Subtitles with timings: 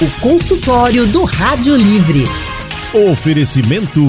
[0.00, 2.24] o consultório do Rádio Livre.
[3.12, 4.04] Oferecimento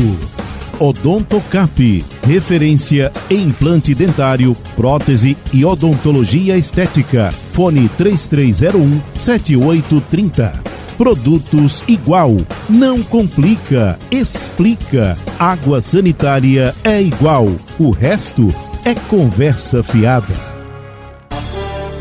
[0.80, 7.32] Odontocap, referência em implante dentário, prótese e odontologia estética.
[7.54, 10.54] Fone 3301 7830.
[10.98, 12.36] Produtos igual,
[12.68, 15.16] não complica, explica.
[15.38, 17.48] Água sanitária é igual,
[17.78, 18.48] o resto
[18.84, 20.34] é conversa fiada.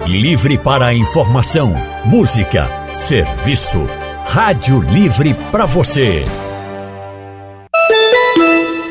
[0.06, 1.74] Livre para informação,
[2.04, 3.84] música, serviço.
[4.25, 6.25] Rádio Livre para você.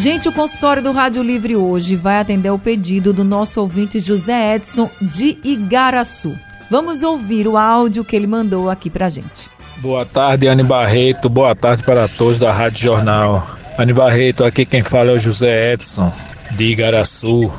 [0.00, 4.54] Gente, o consultório do Rádio Livre hoje vai atender o pedido do nosso ouvinte José
[4.54, 6.34] Edson de Igaraçu.
[6.70, 9.50] Vamos ouvir o áudio que ele mandou aqui pra gente.
[9.76, 11.28] Boa tarde, Anne Barreto.
[11.28, 13.46] Boa tarde para todos da Rádio Jornal.
[13.76, 16.10] Anne Barreto, aqui quem fala é o José Edson,
[16.52, 17.52] de Igaraçu.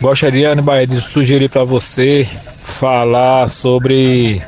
[0.00, 2.28] Gostaria, Anne Barreto, de sugerir para você
[2.62, 4.40] falar sobre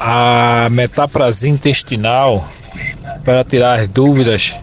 [0.00, 2.48] a metaplasia intestinal
[3.26, 4.56] para tirar as dúvidas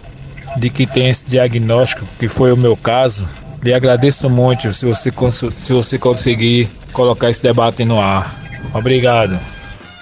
[0.58, 3.28] de que tem esse diagnóstico, que foi o meu caso.
[3.62, 5.12] Lhe agradeço muito se você,
[5.60, 8.36] se você conseguir colocar esse debate no ar.
[8.74, 9.40] Obrigado.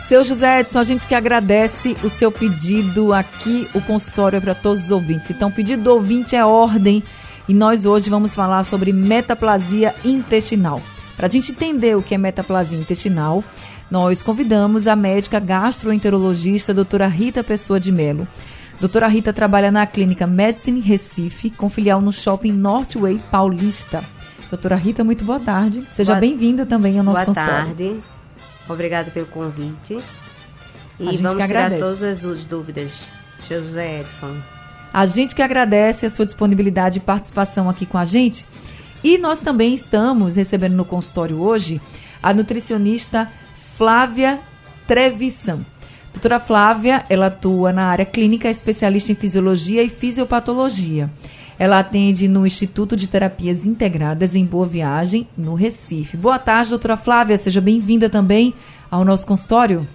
[0.07, 4.53] Seu José Edson, a gente que agradece o seu pedido aqui, o consultório é para
[4.53, 5.29] todos os ouvintes.
[5.29, 7.01] Então, pedido do ouvinte é ordem
[7.47, 10.81] e nós hoje vamos falar sobre metaplasia intestinal.
[11.15, 13.43] Para a gente entender o que é metaplasia intestinal,
[13.89, 18.27] nós convidamos a médica gastroenterologista doutora Rita Pessoa de Melo
[18.83, 24.03] Doutora Rita trabalha na clínica Medicine Recife, com filial no shopping Northway Paulista.
[24.49, 25.81] Doutora Rita, muito boa tarde.
[25.93, 27.63] Seja bem-vinda também ao nosso boa consultório.
[27.63, 28.03] Boa tarde.
[28.67, 29.97] Obrigada pelo convite.
[30.99, 33.07] E a gente vamos tirar todas as dúvidas.
[33.47, 34.35] José Edson.
[34.91, 38.45] A gente que agradece a sua disponibilidade e participação aqui com a gente.
[39.01, 41.81] E nós também estamos recebendo no consultório hoje
[42.21, 43.31] a nutricionista
[43.77, 44.41] Flávia
[44.85, 45.61] Trevisan.
[46.13, 51.09] Doutora Flávia, ela atua na área clínica, especialista em fisiologia e fisiopatologia.
[51.59, 56.15] Ela atende no Instituto de Terapias Integradas em Boa Viagem, no Recife.
[56.15, 57.37] Boa tarde, doutora Flávia.
[57.37, 58.53] Seja bem-vinda também
[58.89, 59.87] ao nosso consultório.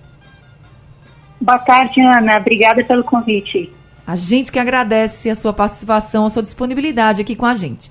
[1.40, 2.36] Boa tarde, Ana.
[2.36, 3.72] Obrigada pelo convite.
[4.06, 7.90] A gente que agradece a sua participação, a sua disponibilidade aqui com a gente.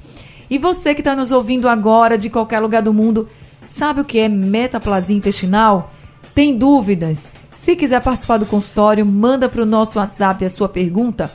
[0.50, 3.30] E você que está nos ouvindo agora de qualquer lugar do mundo,
[3.70, 5.94] sabe o que é metaplasia intestinal?
[6.34, 7.32] Tem dúvidas?
[7.58, 11.30] Se quiser participar do consultório, manda para o nosso WhatsApp a sua pergunta.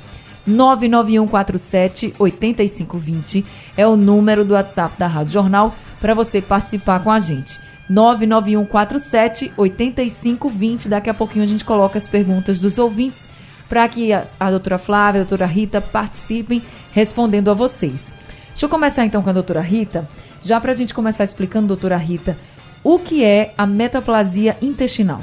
[0.46, 3.44] 99147 8520
[3.76, 7.60] é o número do WhatsApp da Rádio Jornal para você participar com a gente.
[7.90, 10.88] 99147 8520.
[10.88, 13.28] Daqui a pouquinho a gente coloca as perguntas dos ouvintes
[13.68, 16.62] para que a, a doutora Flávia, a doutora Rita participem
[16.92, 18.12] respondendo a vocês.
[18.50, 20.08] Deixa eu começar então com a doutora Rita,
[20.42, 22.38] já para a gente começar explicando, doutora Rita,
[22.82, 25.20] o que é a metaplasia intestinal.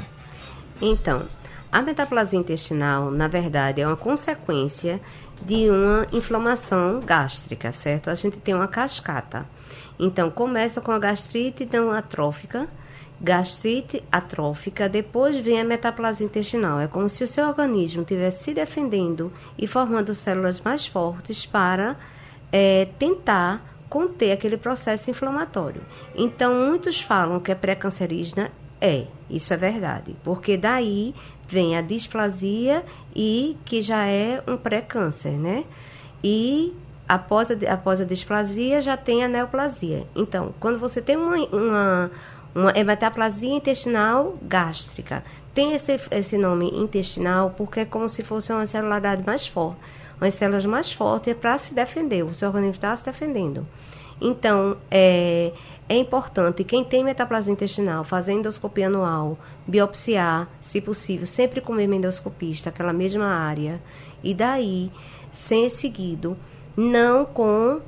[0.80, 1.22] Então,
[1.70, 5.00] a metaplasia intestinal, na verdade, é uma consequência
[5.42, 8.10] de uma inflamação gástrica, certo?
[8.10, 9.46] A gente tem uma cascata.
[9.98, 12.68] Então, começa com a gastrite não atrófica,
[13.20, 16.80] gastrite atrófica, depois vem a metaplasia intestinal.
[16.80, 21.96] É como se o seu organismo estivesse se defendendo e formando células mais fortes para
[22.50, 25.82] é, tentar conter aquele processo inflamatório.
[26.14, 30.16] Então, muitos falam que é pré-cancerígena, é, isso é verdade.
[30.24, 31.14] Porque daí
[31.48, 35.64] vem a displasia e que já é um pré-câncer, né?
[36.22, 36.74] E
[37.08, 40.06] após a, após a displasia já tem a neoplasia.
[40.14, 42.10] Então, quando você tem uma, uma,
[42.54, 48.66] uma hematoplasia intestinal gástrica, tem esse, esse nome intestinal porque é como se fosse uma
[48.66, 49.78] celularidade mais forte.
[50.20, 53.66] Umas células mais fortes para se defender, o seu organismo está se defendendo.
[54.20, 55.50] Então, é,
[55.90, 61.80] é importante, quem tem metaplasia intestinal, fazer endoscopia anual, biopsiar, se possível, sempre com o
[61.80, 63.82] endoscopista, aquela mesma área,
[64.22, 64.92] e daí,
[65.32, 66.36] ser seguido,
[66.76, 67.80] não com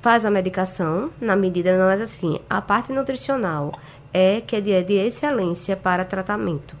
[0.00, 3.78] faz a medicação, na medida, mas assim, a parte nutricional
[4.10, 6.74] é que é de, de excelência para tratamento.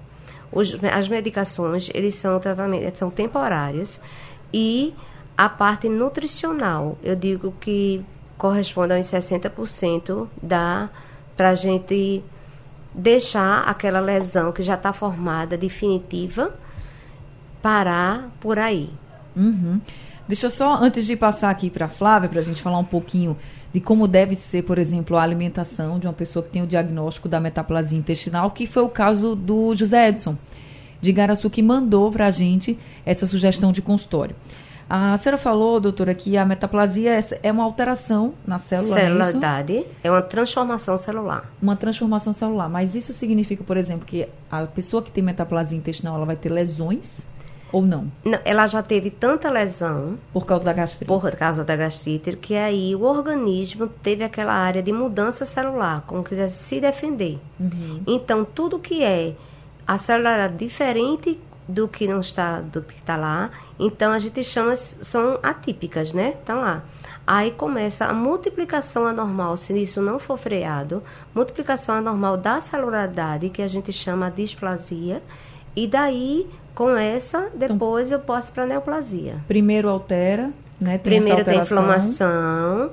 [0.50, 4.00] Os, as medicações, eles são, tratamento, são temporárias
[4.50, 4.94] e
[5.36, 8.02] a parte nutricional, eu digo que
[8.36, 10.90] corresponde a uns 60% da
[11.36, 12.22] para a gente
[12.94, 16.54] deixar aquela lesão que já está formada definitiva
[17.60, 18.90] parar por aí.
[19.34, 19.80] Uhum.
[20.28, 22.84] Deixa eu só, antes de passar aqui para a Flávia, para a gente falar um
[22.84, 23.36] pouquinho
[23.72, 27.28] de como deve ser, por exemplo, a alimentação de uma pessoa que tem o diagnóstico
[27.28, 30.36] da metaplasia intestinal, que foi o caso do José Edson
[31.00, 34.36] de Garaçu, que mandou para a gente essa sugestão de consultório.
[34.88, 38.98] A senhora falou, doutora, que a metaplasia é uma alteração na célula.
[38.98, 41.50] É Celularidade é, é uma transformação celular.
[41.60, 42.68] Uma transformação celular.
[42.68, 46.50] Mas isso significa, por exemplo, que a pessoa que tem metaplasia intestinal ela vai ter
[46.50, 47.26] lesões
[47.74, 48.12] ou não?
[48.24, 48.38] não?
[48.44, 50.16] Ela já teve tanta lesão.
[50.32, 51.06] Por causa da gastrite.
[51.06, 56.22] Por causa da gastrite, que aí o organismo teve aquela área de mudança celular, como
[56.22, 57.40] quisesse se defender.
[57.58, 58.02] Uhum.
[58.06, 59.34] Então, tudo que é
[59.86, 63.50] a célula era diferente do que não está do que está lá.
[63.78, 66.34] Então a gente chama são atípicas, né?
[66.38, 66.82] Estão lá.
[67.26, 71.02] Aí começa a multiplicação anormal, se isso não for freado,
[71.34, 75.22] multiplicação anormal da celularidade, que a gente chama displasia,
[75.74, 79.36] e daí com essa depois então, eu posso para neoplasia.
[79.48, 80.98] Primeiro altera, né?
[80.98, 82.90] Tem Primeiro tem inflamação,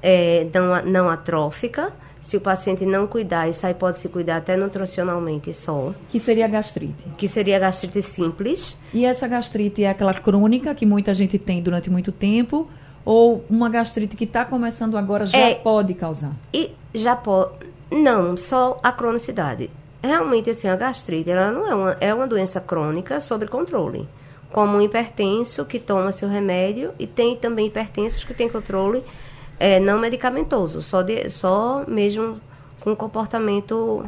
[0.00, 1.92] é, não, não atrófica
[2.24, 5.92] se o paciente não cuidar, isso aí pode se cuidar até nutricionalmente só.
[6.08, 7.04] Que seria a gastrite?
[7.18, 8.78] Que seria gastrite simples.
[8.94, 12.66] E essa gastrite é aquela crônica que muita gente tem durante muito tempo?
[13.04, 16.32] Ou uma gastrite que está começando agora já é, pode causar?
[16.50, 17.50] E já pode.
[17.90, 19.70] Não, só a cronicidade.
[20.02, 24.08] Realmente, assim, a gastrite ela não é uma, é uma doença crônica sob controle.
[24.50, 29.04] Como um hipertenso que toma seu remédio e tem também hipertensos que têm controle
[29.58, 32.40] é, não medicamentoso, só, de, só mesmo
[32.80, 34.04] com comportamento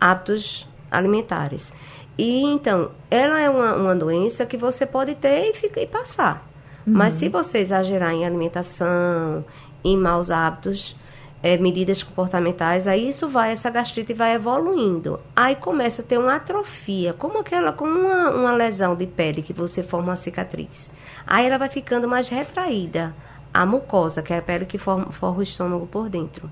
[0.00, 1.72] hábitos alimentares.
[2.16, 6.46] E então, ela é uma, uma doença que você pode ter e, fica, e passar.
[6.86, 6.94] Uhum.
[6.94, 9.44] Mas se você exagerar em alimentação,
[9.82, 10.96] em maus hábitos,
[11.42, 15.20] é, medidas comportamentais, aí isso vai, essa gastrite vai evoluindo.
[15.34, 19.52] Aí começa a ter uma atrofia, como aquela, como uma, uma lesão de pele que
[19.52, 20.88] você forma uma cicatriz.
[21.26, 23.14] Aí ela vai ficando mais retraída
[23.54, 26.50] a mucosa, que é a pele que forma, forma o estômago por dentro.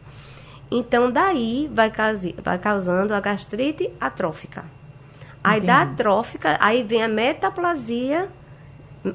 [0.70, 1.93] Então, daí vai,
[2.43, 4.64] vai causando a gastrite atrófica.
[5.44, 5.66] Aí Entendi.
[5.66, 8.28] da atrófica, aí vem a metaplasia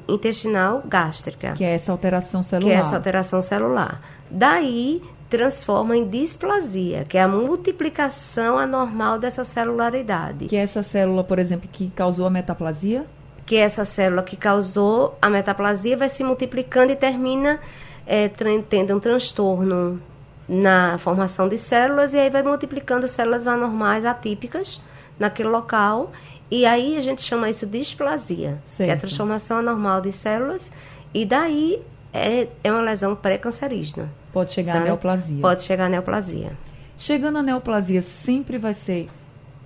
[0.06, 1.54] intestinal gástrica.
[1.54, 2.70] Que é essa alteração celular.
[2.70, 4.02] Que é essa alteração celular.
[4.30, 10.46] Daí transforma em displasia, que é a multiplicação anormal dessa celularidade.
[10.46, 13.04] Que é essa célula, por exemplo, que causou a metaplasia?
[13.48, 17.58] Que essa célula que causou a metaplasia vai se multiplicando e termina
[18.06, 18.28] é,
[18.68, 20.02] tendo um transtorno
[20.46, 24.82] na formação de células e aí vai multiplicando células anormais atípicas
[25.18, 26.12] naquele local
[26.50, 28.86] e aí a gente chama isso de displasia, certo.
[28.86, 30.70] que é a transformação anormal de células
[31.14, 31.80] e daí
[32.12, 34.10] é, é uma lesão pré-cancerígena.
[34.30, 34.84] Pode chegar sabe?
[34.84, 35.40] a neoplasia.
[35.40, 36.52] Pode chegar a neoplasia.
[36.98, 39.08] Chegando a neoplasia, sempre vai ser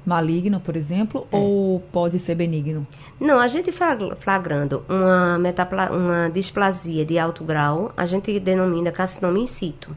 [0.04, 1.36] maligno, por exemplo, é.
[1.36, 2.86] ou pode ser benigno?
[3.20, 9.38] Não, a gente flagrando uma, metapla, uma displasia de alto grau, a gente denomina carcinoma
[9.38, 9.94] in situ.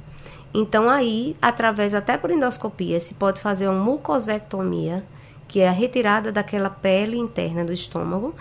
[0.53, 5.03] Então, aí, através até por endoscopia, se pode fazer uma mucosectomia,
[5.47, 8.33] que é a retirada daquela pele interna do estômago,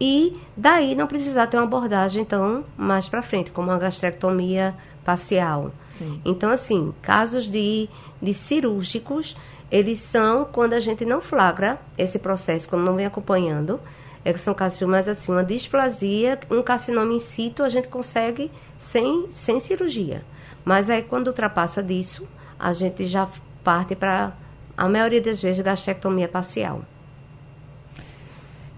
[0.00, 4.74] e daí não precisar ter uma abordagem, então, mais para frente, como uma gastrectomia
[5.04, 5.72] parcial.
[5.90, 6.20] Sim.
[6.24, 7.88] Então, assim, casos de,
[8.20, 9.36] de cirúrgicos
[9.72, 13.80] eles são quando a gente não flagra esse processo, quando não vem acompanhando.
[14.22, 19.26] É que são carcinomas, assim, uma displasia, um carcinoma in situ, a gente consegue sem,
[19.30, 20.22] sem cirurgia.
[20.62, 22.28] Mas aí, quando ultrapassa disso,
[22.58, 23.26] a gente já
[23.64, 24.34] parte para,
[24.76, 26.82] a maioria das vezes, gastrectomia parcial.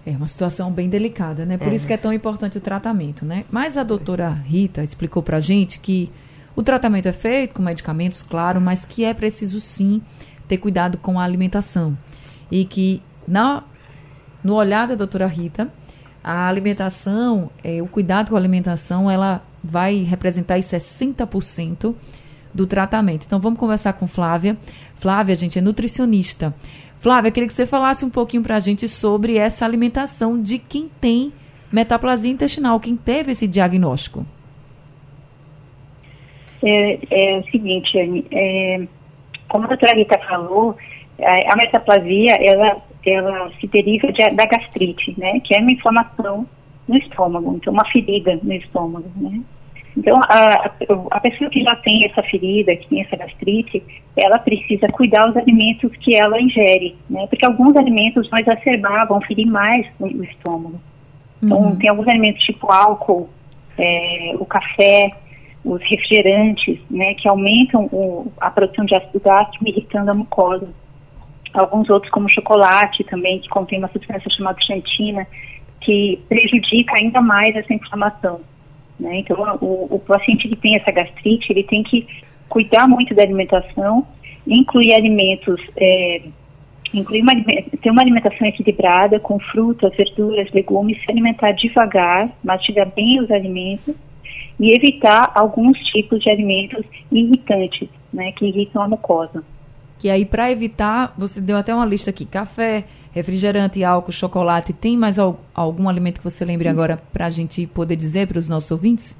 [0.05, 1.57] É uma situação bem delicada, né?
[1.57, 1.75] Por é.
[1.75, 3.43] isso que é tão importante o tratamento, né?
[3.51, 6.11] Mas a doutora Rita explicou para a gente que
[6.55, 10.01] o tratamento é feito com medicamentos, claro, mas que é preciso sim
[10.47, 11.97] ter cuidado com a alimentação.
[12.49, 13.63] E que, na,
[14.43, 15.71] no olhar da doutora Rita,
[16.23, 21.93] a alimentação, é, o cuidado com a alimentação, ela vai representar 60%
[22.53, 23.25] do tratamento.
[23.25, 24.57] Então, vamos conversar com Flávia.
[24.95, 26.55] Flávia, gente, é nutricionista.
[26.99, 30.89] Flávia, queria que você falasse um pouquinho para a gente sobre essa alimentação de quem
[31.01, 31.33] tem
[31.71, 34.25] metaplasia intestinal, quem teve esse diagnóstico.
[36.63, 37.97] É, é o seguinte,
[38.31, 38.87] é,
[39.47, 40.75] como a doutora Rita falou,
[41.23, 45.39] a metaplasia, ela, ela se deriva de, da gastrite, né?
[45.41, 46.45] Que é uma inflamação
[46.87, 49.41] no estômago, então uma ferida no estômago, né?
[49.97, 50.71] Então, a,
[51.11, 53.81] a pessoa que já tem essa ferida, que tem essa gastrite,
[54.17, 57.25] ela precisa cuidar dos alimentos que ela ingere, né?
[57.27, 60.81] Porque alguns alimentos vão exacerbar, vão ferir mais o, o estômago.
[61.41, 61.75] Então, uhum.
[61.77, 63.29] tem alguns alimentos tipo álcool,
[63.77, 65.11] é, o café,
[65.65, 70.69] os refrigerantes, né, que aumentam o, a produção de ácido gástrico, irritando a mucosa.
[71.53, 75.25] Alguns outros, como chocolate também, que contém uma substância chamada xantina,
[75.81, 78.41] que prejudica ainda mais essa inflamação.
[78.99, 79.19] Né?
[79.19, 82.07] Então, o, o paciente que tem essa gastrite, ele tem que
[82.47, 84.05] cuidar muito da alimentação,
[84.45, 86.21] incluir alimentos, é,
[86.93, 87.33] incluir uma,
[87.81, 93.95] ter uma alimentação equilibrada com frutas, verduras, legumes, se alimentar devagar, mastigar bem os alimentos
[94.59, 99.43] e evitar alguns tipos de alimentos irritantes, né, que irritam a mucosa.
[99.99, 104.73] Que aí, para evitar, você deu até uma lista aqui: café, refrigerante, álcool, chocolate.
[104.73, 108.37] Tem mais al algum alimento que você lembre agora para a gente poder dizer para
[108.37, 109.17] os nossos ouvintes?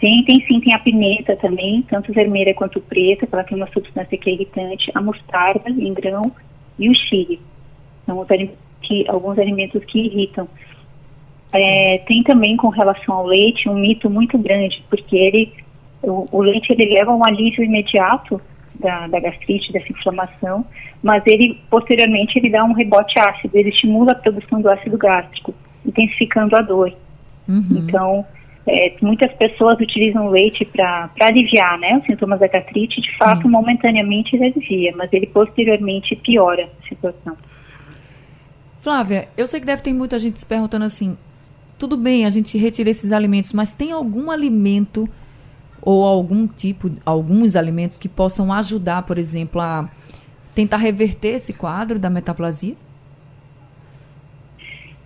[0.00, 4.18] Sim, tem sim, tem a pimenta também, tanto vermelha quanto preta, ela tem uma substância
[4.18, 6.30] que é irritante, a mostarda em grão
[6.78, 7.40] e o chile.
[8.04, 8.28] São os
[8.82, 10.48] que, alguns alimentos que irritam.
[11.54, 15.52] É, tem também com relação ao leite um mito muito grande, porque ele,
[16.02, 18.40] o, o leite ele leva a um alívio imediato
[18.74, 20.64] da, da, gastrite, dessa inflamação,
[21.00, 25.54] mas ele posteriormente ele dá um rebote ácido, ele estimula a produção do ácido gástrico,
[25.86, 26.92] intensificando a dor.
[27.48, 27.64] Uhum.
[27.70, 28.26] Então,
[28.66, 33.48] é, muitas pessoas utilizam leite para aliviar né, os sintomas da gastrite, de fato, Sim.
[33.48, 37.36] momentaneamente ele alivia, mas ele posteriormente piora a situação.
[38.80, 41.16] Flávia, eu sei que deve ter muita gente se perguntando assim:
[41.78, 45.06] tudo bem, a gente retira esses alimentos, mas tem algum alimento
[45.82, 49.88] ou algum tipo, alguns alimentos que possam ajudar, por exemplo, a
[50.54, 52.74] tentar reverter esse quadro da metaplasia?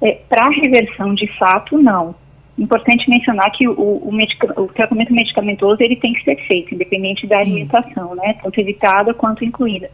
[0.01, 2.15] É, para reversão, de fato, não
[2.59, 7.25] Importante mencionar que o, o, medica, o, tratamento medicamentoso ele tem que ser feito, independente
[7.25, 9.89] da alimentação, né, tanto evitada quanto incluída.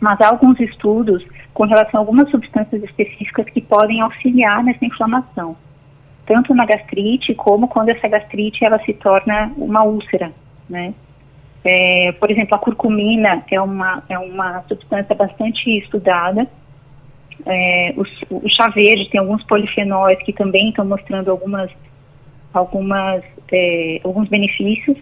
[0.00, 5.56] Mas há alguns estudos com relação a algumas substâncias específicas que podem auxiliar nessa inflamação,
[6.26, 10.32] tanto na gastrite como quando essa gastrite ela se torna uma úlcera,
[10.68, 10.94] né.
[11.64, 16.48] É, por exemplo, a curcumina é uma, é uma substância bastante estudada,
[17.46, 18.02] é, o,
[18.36, 21.70] o, chá verde tem alguns polifenóis que também estão mostrando algumas,
[22.52, 24.96] algumas, é, alguns benefícios,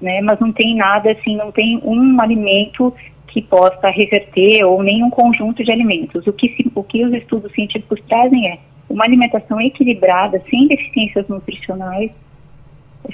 [0.00, 2.94] né, mas não tem nada assim, não tem um alimento
[3.28, 6.26] que possa reverter ou nem um conjunto de alimentos.
[6.26, 8.58] O que, se, o que os estudos científicos trazem é
[8.92, 12.10] uma alimentação equilibrada, sem deficiências nutricionais,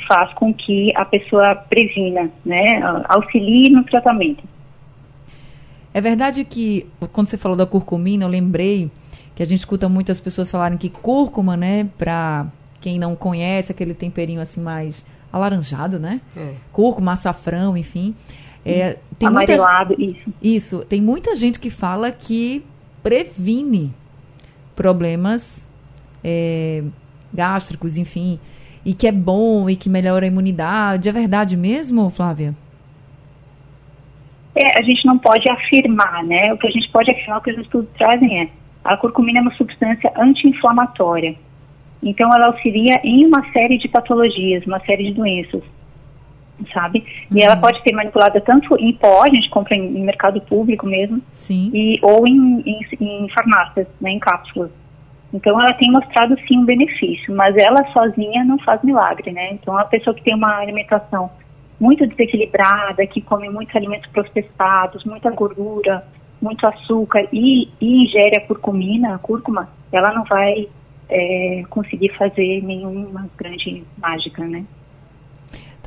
[0.07, 4.43] faz com que a pessoa previna, né, auxilie no tratamento.
[5.95, 8.91] É verdade que, quando você falou da curcumina, eu lembrei
[9.35, 12.47] que a gente escuta muitas pessoas falarem que cúrcuma, né, para
[12.81, 16.21] quem não conhece, aquele temperinho assim mais alaranjado, né?
[16.37, 16.55] É.
[16.73, 18.15] Cúrcuma, açafrão, enfim.
[18.65, 20.35] É, tem Amarelado, muita, isso.
[20.43, 20.85] Isso.
[20.85, 22.65] Tem muita gente que fala que
[23.03, 23.93] previne
[24.77, 25.68] problemas
[26.23, 26.83] é,
[27.33, 28.39] gástricos, enfim,
[28.85, 31.09] e que é bom e que melhora a imunidade.
[31.09, 32.55] É verdade mesmo, Flávia?
[34.55, 36.53] É, a gente não pode afirmar, né?
[36.53, 38.49] O que a gente pode afirmar, o que os estudos trazem é
[38.89, 41.37] a curcumina é uma substância anti-inflamatória.
[42.03, 45.63] Então, ela auxilia em uma série de patologias, uma série de doenças,
[46.73, 47.01] sabe?
[47.31, 47.37] Uhum.
[47.37, 47.61] E ela uhum.
[47.61, 51.71] pode ser manipulada tanto em pó, a gente compra em, em mercado público mesmo, sim.
[51.75, 54.71] E, ou em, em, em farmácias, né, em cápsulas.
[55.33, 59.53] Então, ela tem mostrado sim um benefício, mas ela sozinha não faz milagre, né?
[59.53, 61.31] Então, a pessoa que tem uma alimentação
[61.79, 66.05] muito desequilibrada, que come muitos alimentos processados, muita gordura,
[66.41, 70.69] muito açúcar e, e ingere a curcumina, a cúrcuma, ela não vai
[71.09, 74.65] é, conseguir fazer nenhuma grande mágica, né?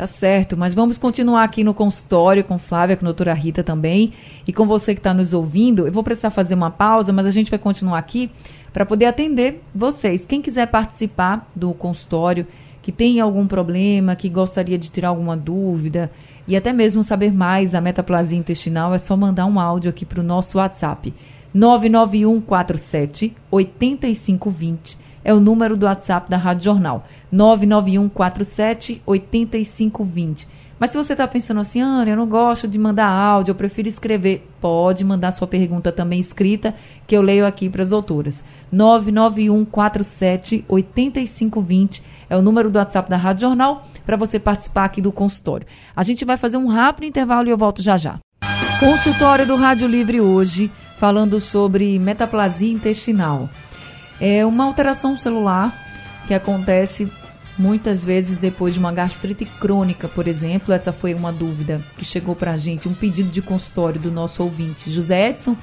[0.02, 4.14] Tá certo, mas vamos continuar aqui no consultório com Flávia, com a doutora Rita também,
[4.48, 5.86] e com você que está nos ouvindo.
[5.86, 8.32] Eu vou precisar fazer uma pausa, mas a gente vai continuar aqui
[8.74, 10.26] para poder atender vocês.
[10.26, 12.48] Quem quiser participar do consultório,
[12.82, 16.12] que tem algum problema, que gostaria de tirar alguma dúvida
[16.48, 20.22] e até mesmo saber mais da metaplasia intestinal, é só mandar um áudio aqui para
[20.22, 21.14] o nosso WhatsApp.
[21.54, 27.04] 99147 8520 é o número do WhatsApp da Rádio Jornal.
[27.32, 30.48] 99147 8520.
[30.82, 33.88] Mas se você está pensando assim, Ana, eu não gosto de mandar áudio, eu prefiro
[33.88, 36.74] escrever, pode mandar sua pergunta também escrita,
[37.06, 38.44] que eu leio aqui para as doutoras.
[38.72, 45.12] 99147 8520 é o número do WhatsApp da Rádio Jornal para você participar aqui do
[45.12, 45.68] consultório.
[45.96, 48.18] A gente vai fazer um rápido intervalo e eu volto já já.
[48.80, 53.48] Consultório do Rádio Livre hoje, falando sobre metaplasia intestinal.
[54.22, 55.76] É uma alteração celular
[56.28, 57.12] que acontece
[57.58, 60.72] muitas vezes depois de uma gastrite crônica, por exemplo.
[60.72, 64.44] Essa foi uma dúvida que chegou para a gente, um pedido de consultório do nosso
[64.44, 65.58] ouvinte José Edson.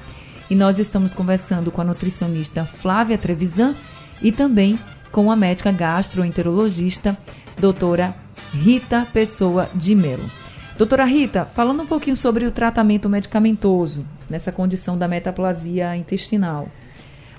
[0.49, 3.73] E nós estamos conversando com a nutricionista Flávia Trevisan
[4.21, 4.77] e também
[5.09, 7.17] com a médica gastroenterologista,
[7.57, 8.13] doutora
[8.51, 10.29] Rita Pessoa de Melo.
[10.77, 16.67] Doutora Rita, falando um pouquinho sobre o tratamento medicamentoso nessa condição da metaplasia intestinal.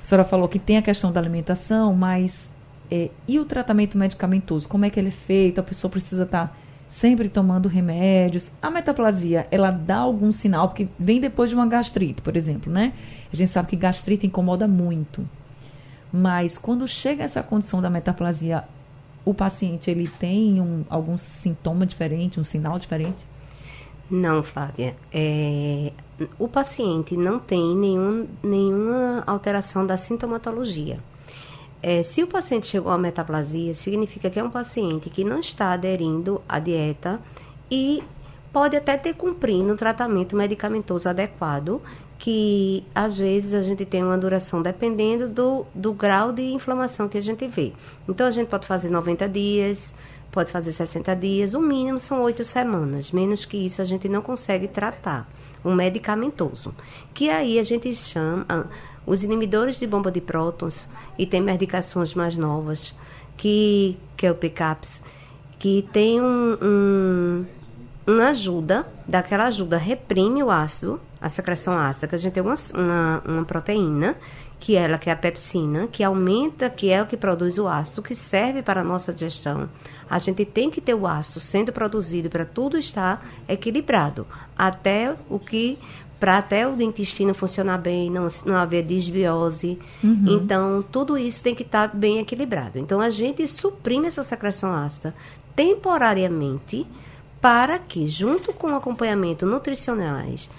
[0.03, 2.49] A senhora falou que tem a questão da alimentação, mas
[2.93, 5.61] É, e o tratamento medicamentoso, como é que ele é feito?
[5.61, 6.55] A pessoa precisa estar tá
[6.91, 8.51] sempre tomando remédios.
[8.61, 12.93] A metaplasia, ela dá algum sinal, porque vem depois de uma gastrite, por exemplo, né?
[13.33, 15.25] A gente sabe que gastrite incomoda muito.
[16.13, 18.65] Mas quando chega essa condição da metaplasia,
[19.25, 23.25] o paciente ele tem um, algum sintoma diferente, um sinal diferente?
[24.11, 24.97] Não, Flávia.
[25.13, 25.93] É,
[26.39, 30.99] o paciente não tem nenhum, nenhuma alteração da sintomatologia.
[31.83, 35.73] É, se o paciente chegou à metaplasia, significa que é um paciente que não está
[35.73, 37.21] aderindo à dieta
[37.71, 38.03] e
[38.53, 41.81] pode até ter cumprido um tratamento medicamentoso adequado,
[42.19, 47.17] que às vezes a gente tem uma duração dependendo do, do grau de inflamação que
[47.17, 47.73] a gente vê.
[48.07, 49.95] Então a gente pode fazer 90 dias,
[50.31, 53.11] pode fazer 60 dias, o mínimo são 8 semanas.
[53.11, 55.27] Menos que isso a gente não consegue tratar.
[55.65, 56.75] Um medicamentoso.
[57.13, 58.69] Que aí a gente chama
[59.07, 60.89] os inibidores de bomba de prótons
[61.19, 62.95] e tem medicações mais novas,
[63.37, 65.03] que, que é o PCAPS,
[65.59, 67.47] que tem um, um,
[68.07, 72.55] uma ajuda, daquela ajuda reprime o ácido, a secreção ácida, que a gente tem uma,
[72.75, 74.17] uma, uma proteína,
[74.61, 78.03] que ela que é a pepsina, que aumenta, que é o que produz o ácido,
[78.03, 79.69] que serve para a nossa digestão.
[80.09, 84.27] A gente tem que ter o ácido sendo produzido para tudo estar equilibrado,
[84.57, 85.79] até o que
[86.21, 89.79] para até o intestino funcionar bem, não, não haver desbiose.
[90.05, 90.27] Uhum.
[90.29, 92.79] Então, tudo isso tem que estar tá bem equilibrado.
[92.79, 95.15] Então, a gente suprime essa secreção ácida
[95.57, 96.87] temporariamente
[97.41, 100.51] para que, junto com acompanhamento nutricionais,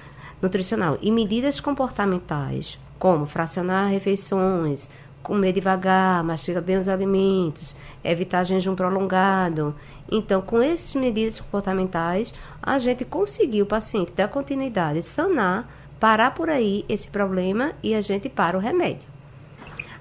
[0.42, 4.88] nutricional e medidas comportamentais, como fracionar refeições,
[5.24, 9.74] comer devagar, mastigar bem os alimentos, evitar jejum prolongado.
[10.12, 12.32] Então, com essas medidas comportamentais,
[12.62, 15.68] a gente conseguiu o paciente dar continuidade, sanar,
[16.00, 19.10] parar por aí esse problema e a gente para o remédio.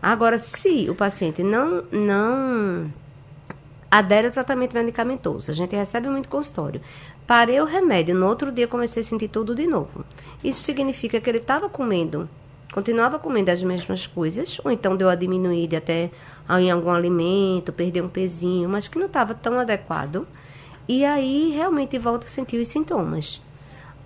[0.02, 2.92] Agora, se o paciente não, não
[3.90, 6.82] adere ao tratamento medicamentoso, a gente recebe muito consultório.
[7.26, 10.04] Parei o remédio, no outro dia comecei a sentir tudo de novo.
[10.44, 12.28] Isso significa que ele estava comendo
[12.72, 16.10] continuava comendo as mesmas coisas, ou então deu a diminuir até
[16.58, 20.26] em algum alimento, perder um pezinho, mas que não estava tão adequado.
[20.88, 23.40] E aí realmente volta a sentir os sintomas.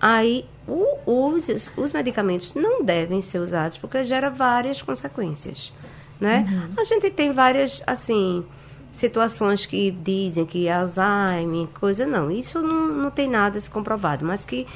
[0.01, 5.73] Aí o, os, os medicamentos não devem ser usados porque gera várias consequências,
[6.21, 6.47] né?
[6.51, 6.75] Uhum.
[6.77, 8.45] A gente tem várias, assim,
[8.91, 12.31] situações que dizem que é Alzheimer, coisa não.
[12.31, 14.67] Isso não, não tem nada se comprovado, mas que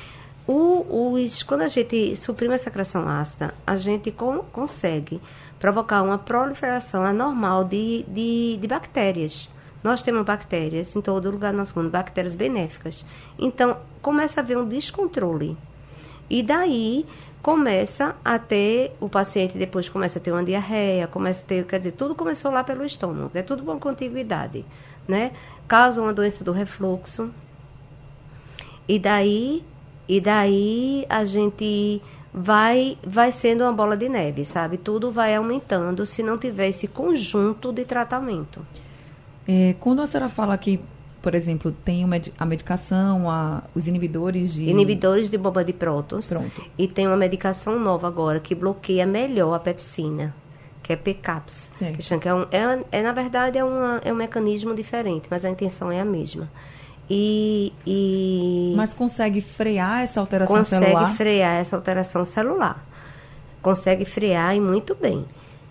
[0.48, 5.20] o, os, quando a gente suprime a secreção ácida, a gente com, consegue
[5.61, 9.50] provocar uma proliferação anormal de, de, de bactérias.
[9.84, 13.04] Nós temos bactérias em todo lugar do nosso mundo, bactérias benéficas.
[13.38, 15.54] Então, começa a haver um descontrole.
[16.30, 17.04] E daí
[17.42, 21.78] começa a ter, o paciente depois começa a ter uma diarreia, começa a ter, quer
[21.78, 24.64] dizer, tudo começou lá pelo estômago, é tudo com contiguidade,
[25.06, 25.32] né?
[25.68, 27.30] Causa uma doença do refluxo.
[28.88, 29.62] E daí
[30.09, 32.01] e daí a gente
[32.33, 34.77] vai vai sendo uma bola de neve, sabe?
[34.77, 38.64] Tudo vai aumentando se não tiver esse conjunto de tratamento.
[39.47, 40.79] É, quando a senhora fala que,
[41.23, 42.05] por exemplo, tem
[42.38, 44.64] a medicação, a, os inibidores de...
[44.68, 46.29] Inibidores de bomba de prótons.
[46.29, 46.64] Pronto.
[46.77, 50.35] E tem uma medicação nova agora que bloqueia melhor a pepsina,
[50.83, 51.71] que é PCAPS.
[52.21, 55.49] Que é, um, é, é, na verdade, é, uma, é um mecanismo diferente, mas a
[55.49, 56.51] intenção é a mesma.
[57.11, 61.01] E, e Mas consegue frear essa alteração consegue celular?
[61.01, 62.87] Consegue frear essa alteração celular.
[63.62, 65.25] Consegue frear e muito bem.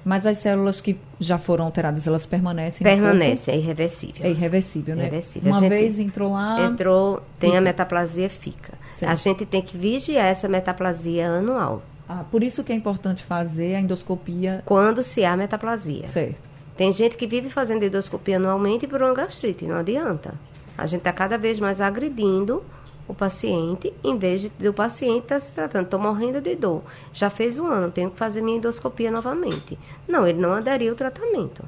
[0.04, 2.82] Mas as células que já foram alteradas, elas permanecem?
[2.82, 4.26] Permanecem, é irreversível.
[4.26, 5.02] É irreversível, né?
[5.04, 5.52] Irreversível.
[5.52, 6.62] Uma vez entrou lá.
[6.62, 7.58] Entrou, tem fica.
[7.58, 8.73] a metaplasia, fica.
[8.89, 9.12] Certo.
[9.12, 11.84] A gente tem que vigiar essa metaplasia anual.
[12.08, 14.63] Ah, por isso que é importante fazer a endoscopia.
[14.65, 16.08] Quando se há metaplasia.
[16.08, 16.47] Certo.
[16.78, 20.36] Tem gente que vive fazendo endoscopia anualmente por uma gastrite, não adianta.
[20.77, 22.63] A gente está cada vez mais agredindo
[23.07, 25.85] o paciente, em vez de, do paciente estar tá se tratando.
[25.85, 26.83] Estou morrendo de dor.
[27.13, 29.79] Já fez um ano, tenho que fazer minha endoscopia novamente.
[30.07, 31.63] Não, ele não aderiu ao tratamento.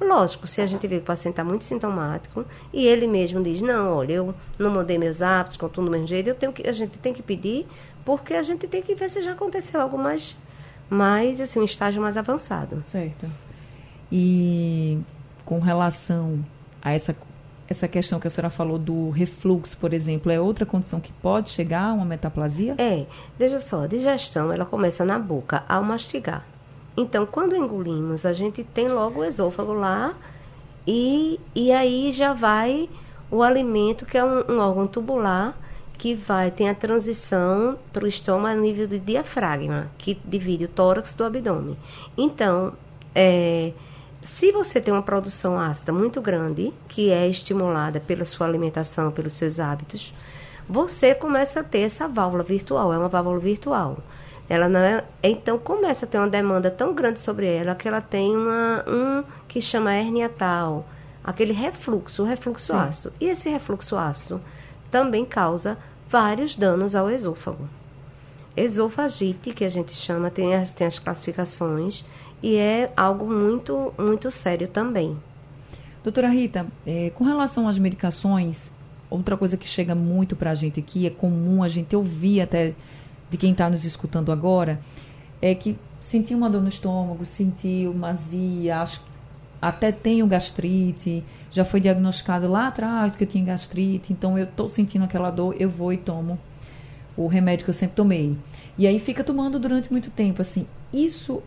[0.00, 3.62] Lógico, se a gente vê que o paciente está muito sintomático e ele mesmo diz,
[3.62, 6.72] não, olha, eu não mudei meus hábitos, continuo do mesmo jeito, eu tenho que, a
[6.72, 7.66] gente tem que pedir,
[8.04, 10.36] porque a gente tem que ver se já aconteceu algo mais,
[10.90, 12.82] mais assim, um estágio mais avançado.
[12.84, 13.26] Certo.
[14.10, 14.98] E
[15.44, 16.44] com relação
[16.82, 17.14] a essa
[17.68, 21.50] essa questão que a senhora falou do refluxo, por exemplo, é outra condição que pode
[21.50, 22.74] chegar a uma metaplasia?
[22.78, 23.06] É,
[23.38, 26.44] veja só, a digestão ela começa na boca ao mastigar.
[26.96, 30.14] Então, quando engolimos, a gente tem logo o esôfago lá
[30.86, 32.88] e, e aí já vai
[33.30, 35.58] o alimento, que é um, um órgão tubular,
[35.96, 40.68] que vai, tem a transição para o estômago a nível do diafragma, que divide o
[40.68, 41.76] tórax do abdômen.
[42.16, 42.74] Então,
[43.14, 43.72] é,
[44.24, 49.34] se você tem uma produção ácida muito grande, que é estimulada pela sua alimentação, pelos
[49.34, 50.14] seus hábitos,
[50.68, 53.98] você começa a ter essa válvula virtual, é uma válvula virtual.
[54.48, 58.00] Ela não é, então começa a ter uma demanda tão grande sobre ela que ela
[58.00, 60.86] tem uma, um que chama hernia tal,
[61.22, 62.78] aquele refluxo, o refluxo Sim.
[62.78, 63.12] ácido.
[63.20, 64.40] E esse refluxo ácido
[64.90, 67.68] também causa vários danos ao esôfago.
[68.56, 72.04] Esofagite, que a gente chama, tem as, tem as classificações,
[72.44, 75.16] e é algo muito, muito sério também.
[76.02, 78.70] Doutora Rita, é, com relação às medicações,
[79.08, 82.74] outra coisa que chega muito para a gente aqui, é comum a gente ouvir até
[83.30, 84.78] de quem está nos escutando agora,
[85.40, 89.00] é que sentiu uma dor no estômago, sentiu uma azia, acho
[89.58, 94.68] até tenho gastrite, já foi diagnosticado lá atrás que eu tinha gastrite, então eu estou
[94.68, 96.38] sentindo aquela dor, eu vou e tomo
[97.16, 98.36] o remédio que eu sempre tomei.
[98.76, 101.42] E aí fica tomando durante muito tempo, assim, isso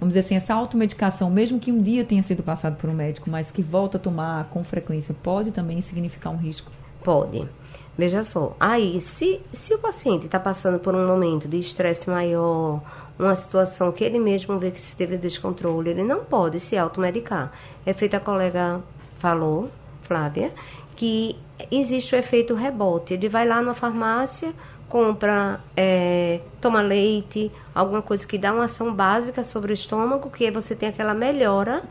[0.00, 3.28] vamos dizer assim, essa automedicação, mesmo que um dia tenha sido passado por um médico,
[3.30, 6.70] mas que volta a tomar com frequência, pode também significar um risco?
[7.02, 7.48] Pode.
[7.96, 12.80] Veja só, aí, se, se o paciente está passando por um momento de estresse maior,
[13.18, 17.50] uma situação que ele mesmo vê que se teve descontrole, ele não pode se automedicar.
[17.84, 18.80] É feito a colega
[19.18, 19.68] falou,
[20.02, 20.52] Flávia,
[20.94, 21.36] que
[21.70, 23.14] existe o efeito rebote.
[23.14, 24.52] Ele vai lá na farmácia,
[24.88, 30.50] compra, é, toma leite, alguma coisa que dá uma ação básica sobre o estômago, que
[30.50, 31.82] você tem aquela melhora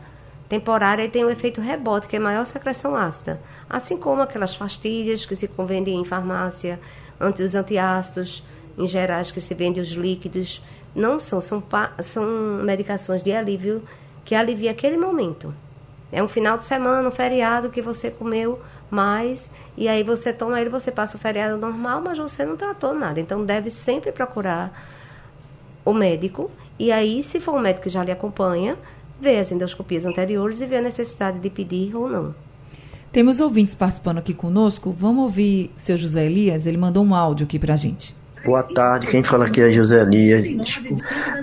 [0.48, 3.40] temporária e tem o efeito rebote, que é maior secreção ácida.
[3.68, 6.78] Assim como aquelas pastilhas que se vendem em farmácia,
[7.20, 8.44] anti, os antiácidos
[8.78, 10.62] em gerais que se vendem os líquidos,
[10.94, 11.60] não são, são,
[12.00, 12.24] são
[12.62, 13.82] medicações de alívio
[14.24, 15.52] que alivia aquele momento.
[16.12, 20.60] É um final de semana, um feriado que você comeu mais e aí você toma
[20.60, 23.20] ele, você passa o feriado normal, mas você não tratou nada.
[23.20, 24.72] Então deve sempre procurar
[25.84, 28.78] o médico e aí, se for um médico que já lhe acompanha,
[29.20, 32.34] ver as endoscopias anteriores e ver a necessidade de pedir ou não.
[33.10, 34.92] Temos ouvintes participando aqui conosco.
[34.92, 36.66] Vamos ouvir o seu José Elias.
[36.66, 38.14] Ele mandou um áudio aqui para a gente.
[38.44, 40.80] Boa tarde, quem fala aqui é José Elias.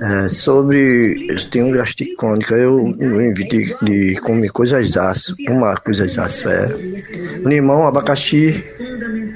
[0.02, 1.28] É, sobre.
[1.30, 6.72] Eu tenho gastrite crônica, eu, eu evito de, de comer coisas ácidas, uma coisas ácidas.
[6.72, 7.48] É.
[7.48, 8.64] Limão, abacaxi,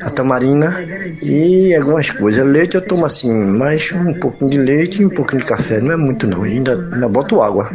[0.01, 0.75] a tamarina
[1.21, 2.45] e algumas coisas.
[2.45, 5.91] Leite eu tomo assim, mais um pouquinho de leite e um pouquinho de café, não
[5.91, 7.69] é muito não, ainda, ainda boto água.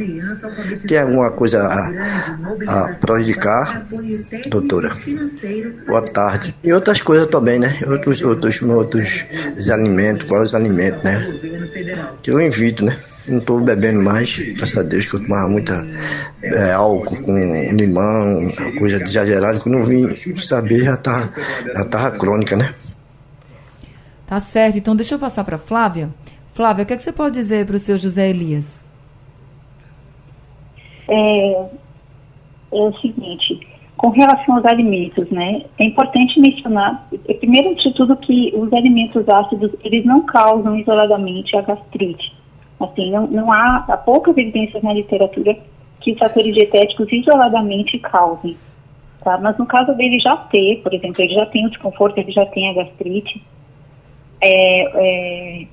[0.87, 3.83] Tem alguma coisa a, a prejudicar,
[4.49, 4.95] doutora?
[5.87, 6.55] Boa tarde.
[6.63, 7.79] E outras coisas também, né?
[7.87, 9.25] Outros, outros, outros
[9.71, 11.27] alimentos, quais os alimentos, né?
[12.23, 12.97] Que eu evito, né?
[13.29, 15.87] Não estou bebendo mais, graças a Deus, que eu tomava muita
[16.43, 17.33] é, álcool com
[17.73, 18.41] limão,
[18.79, 19.59] coisa exagerada.
[19.61, 21.29] Quando eu vim saber, já tá,
[21.75, 22.75] já tava crônica, né?
[24.27, 24.77] Tá certo.
[24.77, 26.11] Então, deixa eu passar para Flávia.
[26.53, 28.87] Flávia, o que, é que você pode dizer para o seu José Elias?
[31.09, 31.69] É, é
[32.73, 33.61] o seguinte,
[33.97, 37.09] com relação aos alimentos, né, é importante mencionar,
[37.41, 42.44] primeiro de tudo, que os alimentos ácidos, eles não causam isoladamente a gastrite.
[42.81, 45.57] Assim, não, não há, há poucas evidências na literatura
[46.01, 48.57] que fatores dietéticos isoladamente causem.
[49.23, 49.39] Tá?
[49.39, 52.45] Mas no caso dele já ter, por exemplo, ele já tem o desconforto, ele já
[52.47, 53.43] tem a gastrite,
[54.41, 55.67] é, é,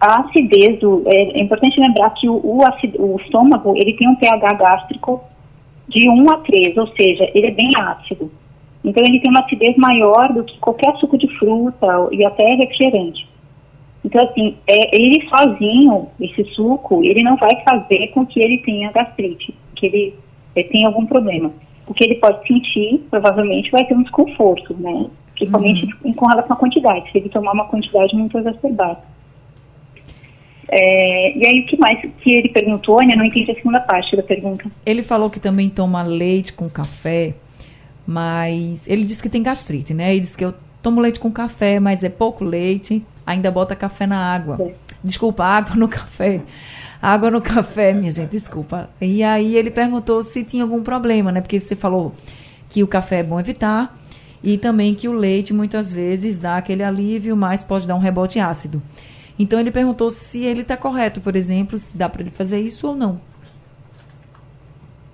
[0.00, 2.60] a acidez do, é, é, importante lembrar que o, o,
[2.98, 5.22] o, estômago ele tem um pH gástrico
[5.88, 8.30] de 1 a 3, ou seja, ele é bem ácido.
[8.82, 13.28] Então ele tem uma acidez maior do que qualquer suco de fruta e até refrigerante.
[14.08, 18.90] Então, assim, é, ele sozinho, esse suco, ele não vai fazer com que ele tenha
[18.90, 20.14] gastrite, que ele,
[20.56, 21.52] ele tenha algum problema.
[21.86, 25.10] O que ele pode sentir, provavelmente, vai ter um desconforto, né?
[25.34, 26.14] Principalmente uhum.
[26.14, 29.00] com relação à quantidade, se ele tomar uma quantidade muito exacerbada.
[30.70, 33.14] É, e aí, o que mais que ele perguntou, né?
[33.14, 34.70] Não entendi a segunda parte da pergunta.
[34.86, 37.34] Ele falou que também toma leite com café,
[38.06, 40.12] mas ele disse que tem gastrite, né?
[40.12, 44.06] Ele disse que eu tomo leite com café, mas é pouco leite, ainda bota café
[44.06, 44.56] na água.
[44.60, 44.70] É.
[45.04, 46.40] Desculpa, água no café.
[47.00, 48.88] Água no café, minha gente, desculpa.
[49.00, 51.40] E aí ele perguntou se tinha algum problema, né?
[51.40, 52.14] Porque você falou
[52.70, 53.96] que o café é bom evitar
[54.42, 58.40] e também que o leite muitas vezes dá aquele alívio, mas pode dar um rebote
[58.40, 58.82] ácido.
[59.38, 62.88] Então ele perguntou se ele está correto, por exemplo, se dá para ele fazer isso
[62.88, 63.20] ou não.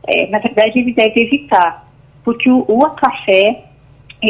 [0.06, 1.86] É, na verdade, ele deve evitar,
[2.22, 3.64] porque o, o café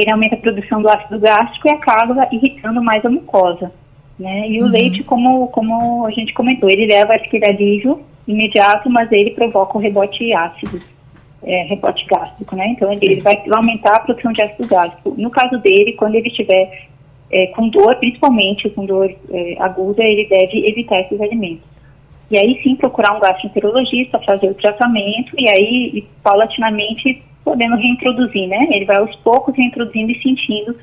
[0.01, 3.73] ele aumenta a produção do ácido gástrico e acaba irritando mais a mucosa.
[4.19, 4.49] Né?
[4.49, 4.71] E o uhum.
[4.71, 9.81] leite, como, como a gente comentou, ele leva aquele alívio imediato, mas ele provoca o
[9.81, 10.79] rebote ácido,
[11.43, 12.69] é, rebote gástrico, né?
[12.69, 15.15] Então ele, ele, vai aumentar a produção de ácido gástrico.
[15.19, 16.87] No caso dele, quando ele estiver
[17.31, 21.65] é, com dor, principalmente com dor é, aguda, ele deve evitar esses alimentos.
[22.31, 28.67] e aí sim procurar um gastroenterologista, fazer o tratamento e aí paulatinamente podendo reintroduzir, né?
[28.71, 30.75] Ele vai aos poucos reintroduzindo e sentindo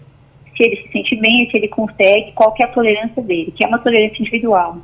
[0.55, 3.63] se ele se sente bem, se ele consegue, qual que é a tolerância dele, que
[3.63, 4.77] é uma tolerância individual.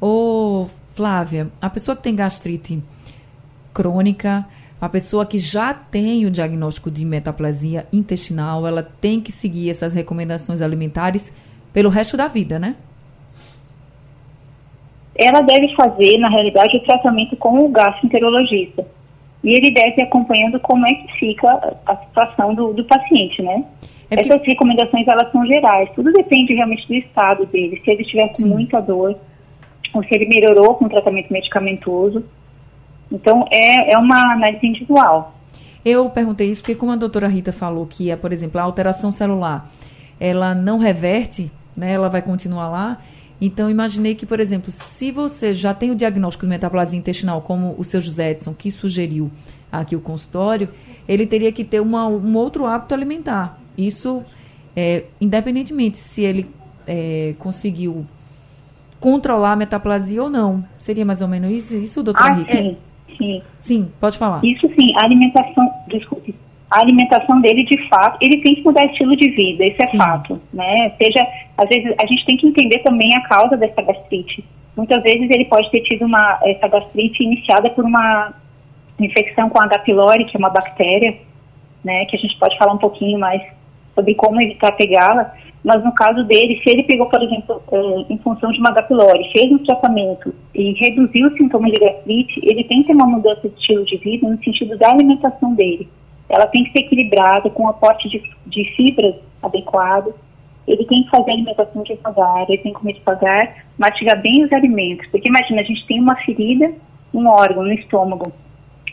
[0.00, 2.80] Ô, Flávia, a pessoa que tem gastrite
[3.74, 4.46] crônica,
[4.80, 9.94] a pessoa que já tem o diagnóstico de metaplasia intestinal, ela tem que seguir essas
[9.94, 11.32] recomendações alimentares
[11.72, 12.76] pelo resto da vida, né?
[15.14, 18.84] Ela deve fazer, na realidade, o tratamento com o gastroenterologista.
[19.42, 23.64] E ele deve ir acompanhando como é que fica a situação do, do paciente, né?
[24.10, 25.88] É Essas recomendações, elas são gerais.
[25.94, 27.80] Tudo depende realmente do estado dele.
[27.84, 29.18] Se ele tiver com muita dor,
[29.94, 32.24] ou se ele melhorou com o tratamento medicamentoso.
[33.10, 35.34] Então, é, é uma análise individual.
[35.84, 39.12] Eu perguntei isso porque, como a doutora Rita falou, que, é, por exemplo, a alteração
[39.12, 39.68] celular,
[40.18, 42.98] ela não reverte, né, ela vai continuar lá.
[43.44, 47.74] Então, imaginei que, por exemplo, se você já tem o diagnóstico de metaplasia intestinal, como
[47.76, 49.32] o seu José Edson, que sugeriu
[49.70, 50.68] aqui o consultório,
[51.08, 53.58] ele teria que ter uma, um outro hábito alimentar.
[53.76, 54.22] Isso,
[54.76, 56.46] é, independentemente se ele
[56.86, 58.06] é, conseguiu
[59.00, 60.64] controlar a metaplasia ou não.
[60.78, 62.52] Seria mais ou menos isso, isso doutora ah, Rita?
[62.52, 62.76] Sim,
[63.18, 63.42] sim.
[63.60, 64.40] Sim, pode falar.
[64.44, 66.32] Isso sim, a alimentação, desculpe,
[66.72, 69.98] a alimentação dele de fato, ele tem que mudar estilo de vida, isso é sim.
[69.98, 70.90] fato, né?
[70.96, 71.26] Seja,
[71.58, 74.42] às vezes a gente tem que entender também a causa dessa gastrite.
[74.74, 78.32] Muitas vezes ele pode ter tido uma essa gastrite iniciada por uma
[78.98, 79.80] infecção com H.
[79.80, 81.14] pylori, que é uma bactéria,
[81.84, 83.42] né, que a gente pode falar um pouquinho mais
[83.94, 85.30] sobre como evitar pegá-la,
[85.62, 88.84] mas no caso dele, se ele pegou, por exemplo, é, em função de uma H.
[88.84, 93.06] pylori, fez um tratamento e reduziu os sintomas de gastrite, ele tem que ter uma
[93.06, 95.86] mudança de estilo de vida no sentido da alimentação dele.
[96.32, 100.14] Ela tem que ser equilibrada, com um aporte de, de fibras adequado.
[100.66, 104.52] Ele tem que fazer a alimentação devagar, ele tem que comer devagar, mastigar bem os
[104.52, 105.06] alimentos.
[105.08, 106.72] Porque imagina, a gente tem uma ferida,
[107.12, 108.32] um órgão no estômago.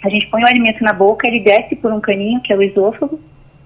[0.04, 2.62] A gente põe o alimento na boca, ele desce por um caninho, que é o
[2.62, 3.18] esôfago,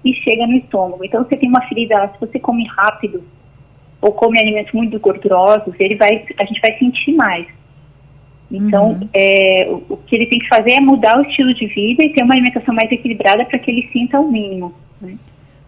[0.04, 1.04] e chega no estômago.
[1.04, 3.24] Então, você tem uma ferida, se você come rápido
[4.00, 7.46] ou come alimentos muito gordurosos, ele vai, a gente vai sentir mais.
[8.56, 9.08] Então, uhum.
[9.12, 12.12] é, o, o, que ele tem que fazer é mudar o estilo de vida e
[12.12, 14.74] ter uma alimentação mais equilibrada para que ele sinta o mínimo.
[15.00, 15.16] Né?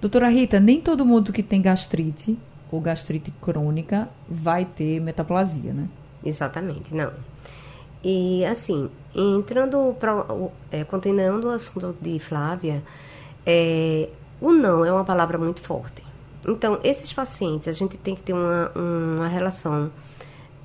[0.01, 2.37] Doutora Rita, nem todo mundo que tem gastrite
[2.70, 5.88] ou gastrite crônica vai ter metaplasia, né?
[6.25, 7.12] Exatamente, não.
[8.05, 10.25] E assim, entrando para
[10.70, 12.83] é, continuando o assunto de Flávia,
[13.44, 14.09] é,
[14.40, 16.05] o não é uma palavra muito forte.
[16.46, 19.90] Então, esses pacientes, a gente tem que ter uma, uma relação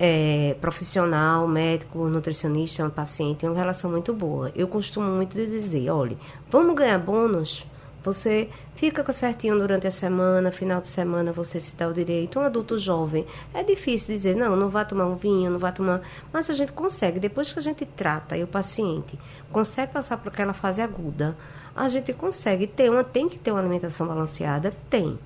[0.04, 4.50] é, profissional, médico, nutricionista, paciente, uma relação muito boa.
[4.52, 6.16] Eu costumo muito dizer, olha,
[6.50, 7.64] vamos ganhar bônus?
[8.02, 12.40] Você fica certinho durante a semana, final de semana você se dá o direito.
[12.40, 16.00] Um adulto jovem, é difícil dizer, não, não vai tomar um vinho, não vai tomar.
[16.32, 19.16] Mas a gente consegue, depois que a gente trata e o paciente
[19.52, 21.36] consegue passar por aquela fase aguda,
[21.76, 25.16] a gente consegue ter uma, tem que ter uma alimentação balanceada, tem.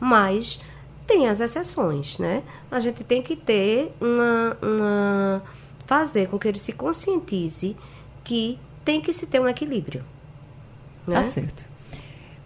[0.00, 0.60] Mas
[1.06, 2.42] tem as exceções, né?
[2.70, 5.42] A gente tem que ter uma, uma
[5.86, 7.76] fazer com que ele se conscientize
[8.22, 10.04] que tem que se ter um equilíbrio.
[11.06, 11.16] Né?
[11.16, 11.74] Tá certo.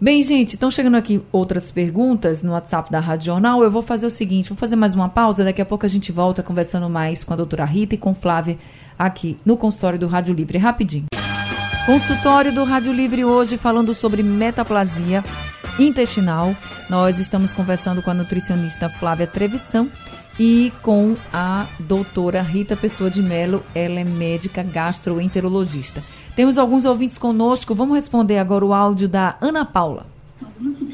[0.01, 3.61] Bem, gente, estão chegando aqui outras perguntas no WhatsApp da Rádio Jornal.
[3.63, 6.09] Eu vou fazer o seguinte, vou fazer mais uma pausa, daqui a pouco a gente
[6.09, 8.57] volta conversando mais com a doutora Rita e com Flávia
[8.97, 10.57] aqui no consultório do Rádio Livre.
[10.57, 11.05] Rapidinho.
[11.85, 15.23] Consultório do Rádio Livre hoje falando sobre metaplasia
[15.79, 16.55] intestinal.
[16.89, 19.89] Nós estamos conversando com a nutricionista Flávia Trevição
[20.39, 26.01] e com a doutora Rita Pessoa de Melo, ela é médica gastroenterologista.
[26.35, 30.05] Temos alguns ouvintes conosco, vamos responder agora o áudio da Ana Paula.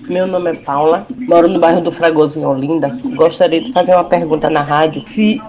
[0.07, 2.89] Meu nome é Paula, moro no bairro do Fragoso, em Olinda.
[3.15, 5.03] Gostaria de fazer uma pergunta na rádio.
[5.07, 5.41] Se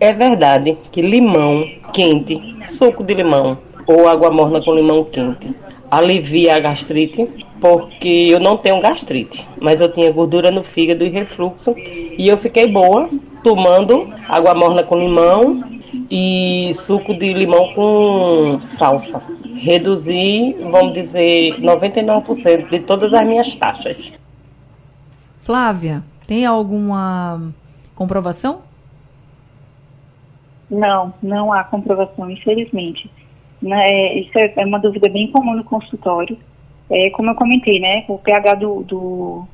[0.00, 5.54] é verdade que limão quente, suco de limão, ou água morna com limão quente.
[5.90, 7.26] Alivia a gastrite,
[7.60, 12.36] porque eu não tenho gastrite, mas eu tinha gordura no fígado e refluxo, e eu
[12.36, 13.08] fiquei boa
[13.42, 15.62] tomando água morna com limão
[16.10, 19.22] e suco de limão com salsa.
[19.56, 24.12] Reduzi, vamos dizer, 99% de todas as minhas taxas.
[25.40, 27.52] Flávia, tem alguma
[27.94, 28.60] comprovação?
[30.70, 33.10] Não, não há comprovação, infelizmente.
[33.60, 36.38] Né, isso é, é uma dúvida bem comum no consultório.
[36.90, 39.44] É, como eu comentei, né, o pH do, do,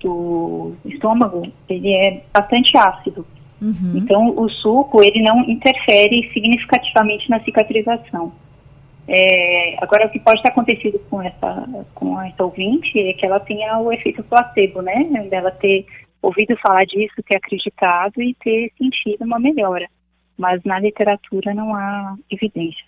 [0.00, 3.26] do estômago, ele é bastante ácido.
[3.60, 3.92] Uhum.
[3.94, 8.32] Então, o suco, ele não interfere significativamente na cicatrização.
[9.08, 13.40] É, agora, o que pode ter acontecido com essa, com essa ouvinte é que ela
[13.40, 15.04] tenha o efeito placebo, né?
[15.28, 15.86] Dela ter
[16.20, 19.88] ouvido falar disso, ter acreditado e ter sentido uma melhora
[20.42, 22.84] mas na literatura não há evidência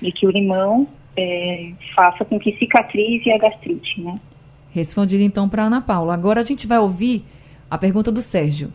[0.00, 4.12] de que o limão é, faça com que cicatrize a gastrite, né?
[4.70, 6.14] Respondido então para Ana Paula.
[6.14, 7.24] Agora a gente vai ouvir
[7.70, 8.72] a pergunta do Sérgio.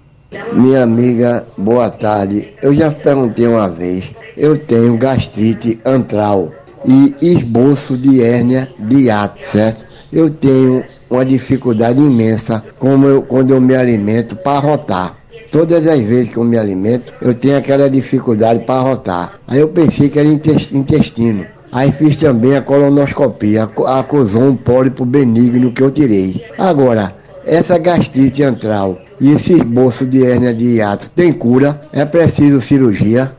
[0.54, 2.50] Minha amiga, boa tarde.
[2.62, 4.14] Eu já perguntei uma vez.
[4.36, 6.52] Eu tenho gastrite antral
[6.86, 9.86] e esboço de hérnia de ato, certo?
[10.12, 15.17] Eu tenho uma dificuldade imensa como eu, quando eu me alimento para rotar.
[15.52, 19.40] Todas as vezes que eu me alimento, eu tenho aquela dificuldade para rotar.
[19.48, 21.46] Aí eu pensei que era intestino.
[21.72, 26.46] Aí fiz também a colonoscopia, acusou um pólipo benigno que eu tirei.
[26.58, 31.82] Agora, essa gastrite antral e esse esboço de hérnia de hiato tem cura?
[31.92, 33.36] É preciso cirurgia?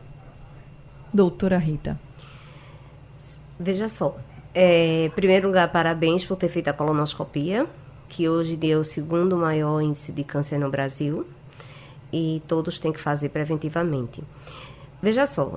[1.13, 1.99] Doutora Rita.
[3.59, 4.15] Veja só.
[4.53, 7.67] É, em primeiro lugar, parabéns por ter feito a colonoscopia,
[8.07, 11.25] que hoje deu o segundo maior índice de câncer no Brasil.
[12.11, 14.23] E todos têm que fazer preventivamente.
[15.01, 15.51] Veja só,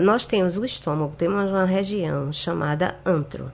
[0.00, 3.52] nós temos o estômago, temos uma região chamada antro.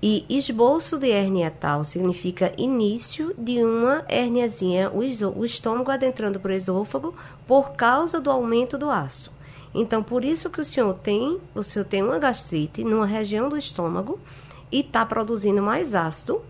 [0.00, 6.54] E esboço de hernia tal significa início de uma herniazinha, o, estômago adentrando para o
[6.54, 7.12] esôfago
[7.48, 9.30] por causa do aumento do ácido.
[9.74, 13.56] Então, por isso que o senhor tem, o senhor tem uma gastrite numa região do
[13.56, 14.20] estômago
[14.70, 16.42] e está produzindo mais ácido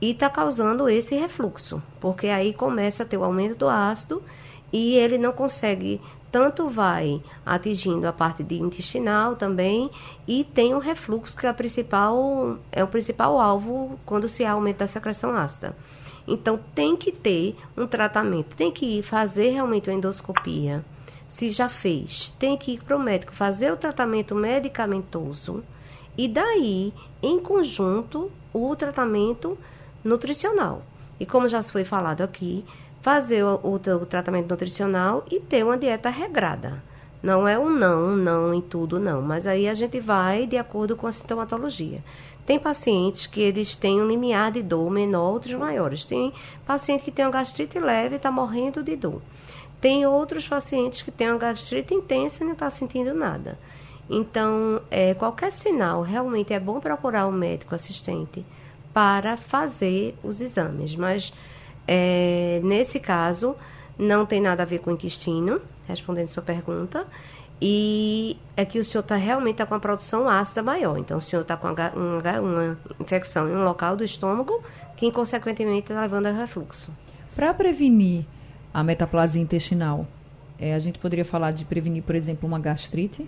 [0.00, 4.22] e está causando esse refluxo, porque aí começa a ter o aumento do ácido
[4.72, 6.00] e ele não consegue
[6.30, 9.90] tanto vai atingindo a parte de intestinal também
[10.26, 14.52] e tem o refluxo que é, a principal, é o principal alvo quando se há
[14.52, 15.74] aumento da secreção ácida.
[16.28, 20.84] Então tem que ter um tratamento, tem que fazer realmente uma endoscopia
[21.28, 25.62] se já fez, tem que ir para o médico fazer o tratamento medicamentoso
[26.16, 29.58] e daí, em conjunto, o tratamento
[30.02, 30.82] nutricional.
[31.20, 32.64] E como já foi falado aqui,
[33.06, 36.82] fazer o, o, o tratamento nutricional e ter uma dieta regrada.
[37.22, 39.22] Não é um não, um não em tudo, não.
[39.22, 42.02] Mas aí a gente vai de acordo com a sintomatologia.
[42.44, 46.04] Tem pacientes que eles têm um limiar de dor menor, outros maiores.
[46.04, 46.32] Tem
[46.66, 49.22] paciente que tem uma gastrite leve e está morrendo de dor.
[49.80, 53.56] Tem outros pacientes que têm uma gastrite intensa e não está sentindo nada.
[54.10, 58.44] Então, é, qualquer sinal, realmente é bom procurar um médico assistente
[58.92, 60.96] para fazer os exames.
[60.96, 61.32] Mas,
[61.86, 63.56] é, nesse caso,
[63.98, 67.06] não tem nada a ver com o intestino, respondendo sua pergunta.
[67.60, 70.98] E é que o senhor está realmente tá com a produção ácida maior.
[70.98, 74.62] Então, o senhor está com uma, uma, uma, infecção em um local do estômago
[74.94, 76.90] que, consequentemente, está levando a refluxo.
[77.34, 78.26] Para prevenir
[78.74, 80.06] a metaplasia intestinal.
[80.58, 83.26] É, a gente poderia falar de prevenir, por exemplo, uma gastrite?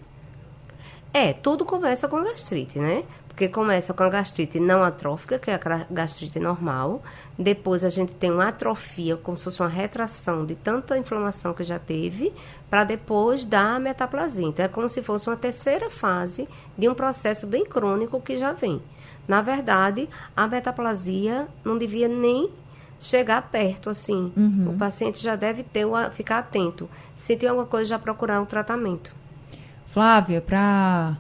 [1.13, 3.05] É, tudo começa com gastrite, né?
[3.29, 7.03] Porque começa com a gastrite não atrófica, que é a gastrite normal.
[7.39, 11.63] Depois a gente tem uma atrofia, como se fosse uma retração de tanta inflamação que
[11.63, 12.33] já teve,
[12.69, 14.45] para depois dar a metaplasia.
[14.45, 18.53] Então é como se fosse uma terceira fase de um processo bem crônico que já
[18.53, 18.83] vem.
[19.27, 22.51] Na verdade, a metaplasia não devia nem
[22.99, 24.33] chegar perto, assim.
[24.37, 24.71] Uhum.
[24.71, 26.89] O paciente já deve ter ficar atento.
[27.15, 29.18] Se tem alguma coisa, já procurar um tratamento.
[29.99, 31.17] Flávia, para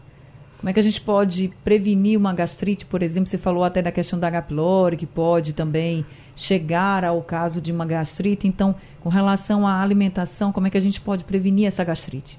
[0.57, 3.27] como é que a gente pode prevenir uma gastrite, por exemplo?
[3.29, 4.43] Você falou até da questão da H.
[4.43, 8.47] pylori, que pode também chegar ao caso de uma gastrite.
[8.47, 12.39] Então, com relação à alimentação, como é que a gente pode prevenir essa gastrite?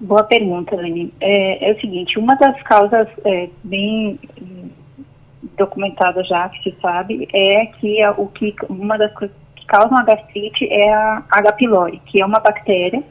[0.00, 1.14] Boa pergunta, Leni.
[1.20, 4.18] É, é o seguinte, uma das causas é, bem
[5.56, 9.96] documentada já, que se sabe, é que a, o que uma das coisas que causam
[9.96, 11.52] a gastrite é a H.
[11.52, 13.04] pylori, que é uma bactéria,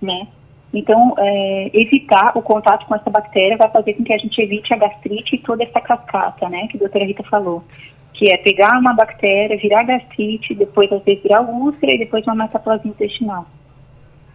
[0.00, 0.28] né?
[0.72, 4.72] Então, é, evitar o contato com essa bactéria vai fazer com que a gente evite
[4.74, 7.64] a gastrite e toda essa cascata, né, que a doutora Rita falou,
[8.12, 12.34] que é pegar uma bactéria, virar gastrite, depois às vezes virar úlcera e depois uma
[12.34, 13.46] metaplasia intestinal.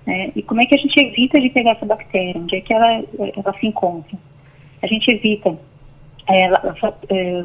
[0.08, 0.32] Né?
[0.36, 2.42] E como é que a gente evita de pegar essa bactéria?
[2.42, 4.18] Onde é que ela, ela se encontra?
[4.82, 5.56] A gente evita
[6.28, 7.44] é, é,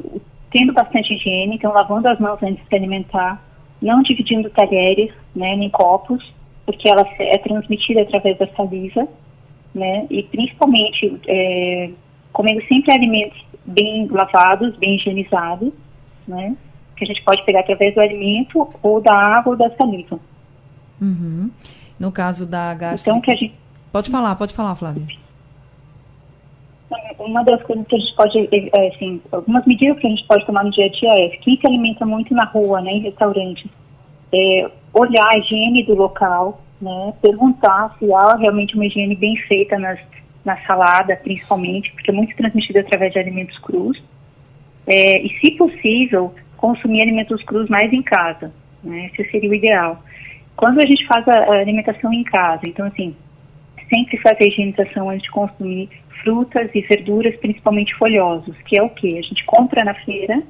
[0.51, 3.43] tendo bastante higiene, então lavando as mãos antes de se alimentar,
[3.83, 6.25] não dividindo talheres, né, nem copos,
[6.69, 9.09] porque ela é transmitida através da saliva,
[9.75, 11.89] né, e principalmente é,
[12.31, 15.73] comendo sempre alimentos bem lavados, bem higienizados,
[16.27, 16.55] né,
[16.95, 20.21] que a gente pode pegar através do alimento ou da água ou da saliva.
[21.01, 21.51] Uhum.
[21.99, 23.09] No caso da gastrite...
[23.09, 23.55] Então, que a gente...
[23.91, 25.07] Pode falar, pode falar, Flávia
[27.19, 30.47] uma das coisas que a gente pode, é, assim, algumas medidas que a gente pode
[30.47, 33.71] tomar no dia a dia é, quem se alimenta muito na rua, né, em restaurantes,
[34.33, 39.79] é, olhar a higiene do local, né, perguntar se há realmente uma higiene bem feita
[39.79, 39.99] nas,
[40.45, 44.03] na salada, principalmente, porque é muito transmitida através de alimentos crus,
[44.87, 50.03] é, e se possível, consumir alimentos crus mais em casa, né, esse seria o ideal.
[50.57, 53.15] quando a gente faz a, a alimentação em casa, então assim,
[53.93, 55.89] sempre fazer a higienização antes de consumir
[56.23, 59.19] frutas e verduras, principalmente folhosos, que é o que?
[59.19, 60.43] A gente compra na feira,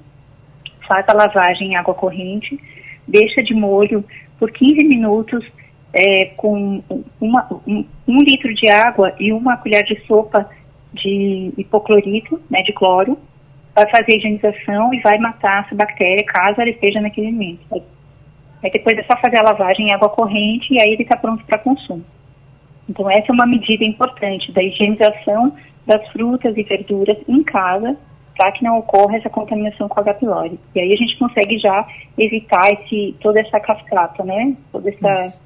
[0.87, 2.59] faz a lavagem em água corrente,
[3.07, 4.05] deixa de molho
[4.39, 5.45] por 15 minutos
[5.93, 6.83] é, com
[7.21, 10.49] uma, um, um, litro de água e uma colher de sopa
[10.93, 13.19] de hipoclorito, né, de cloro,
[13.75, 17.61] vai fazer a higienização e vai matar essa bactéria caso ela esteja naquele alimento.
[18.63, 21.45] Aí depois é só fazer a lavagem em água corrente e aí ele está pronto
[21.45, 22.05] para consumo.
[22.89, 25.55] Então essa é uma medida importante da higienização
[25.87, 27.97] das frutas e verduras em casa
[28.39, 30.15] para que não ocorra essa contaminação com H.
[30.15, 30.61] pylori.
[30.73, 31.85] E aí a gente consegue já
[32.17, 34.57] evitar esse, toda essa cascata, né?
[34.71, 35.39] Toda essa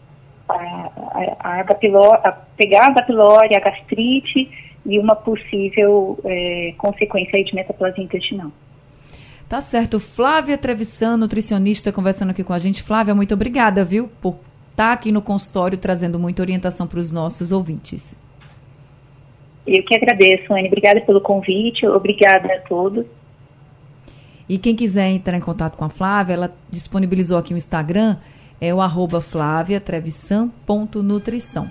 [0.46, 3.02] a, a, pylori, a, pegar a H.
[3.04, 4.50] pylori, a gastrite
[4.84, 8.52] e uma possível é, consequência de metaplasia intestinal.
[9.48, 9.98] Tá certo.
[9.98, 12.82] Flávia Trevisan, nutricionista, conversando aqui com a gente.
[12.82, 14.34] Flávia, muito obrigada, viu, por
[14.70, 18.20] estar tá aqui no consultório trazendo muita orientação para os nossos ouvintes.
[19.66, 20.68] Eu que agradeço, Anne.
[20.68, 23.06] Obrigada pelo convite, obrigada a todos.
[24.48, 28.16] E quem quiser entrar em contato com a Flávia, ela disponibilizou aqui o Instagram,
[28.60, 31.70] é o arroba flaviatrevisan.nutrição.